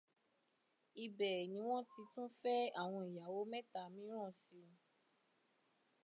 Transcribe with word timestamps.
Ibẹ̀ 1.03 1.37
ni 1.51 1.59
wọ́n 1.67 1.83
ti 1.91 2.01
tún 2.13 2.29
fẹ́ 2.39 2.73
àwọn 2.81 3.03
ìyàwó 3.11 3.39
mẹ́ta 3.51 3.81
mìíràn 3.95 4.31
síi. 4.41 4.71